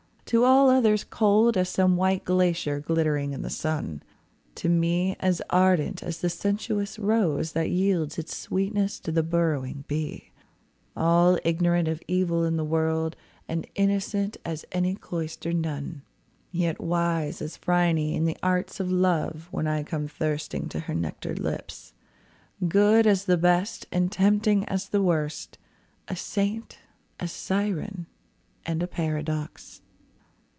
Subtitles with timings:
[0.27, 4.01] To all others cold As some white glacier glittering in the sun;
[4.55, 9.83] To me as ardent as the sensuous rose That yields its sweetness to the burrowing
[9.89, 10.31] bee
[10.95, 13.17] All ignorant of evil in the world,
[13.49, 16.01] And innocent as any cloistered nun,
[16.49, 20.95] Yet wise as Phryne in the arts of love When I come thirsting to her
[20.95, 21.93] nectared lips.
[22.69, 25.57] Good as the best, and tempting as the worst,
[26.07, 26.79] A saint,
[27.19, 28.05] a siren,
[28.65, 29.81] and a paradox.